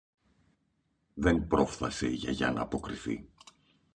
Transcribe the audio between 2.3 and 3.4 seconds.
ν' αποκριθεί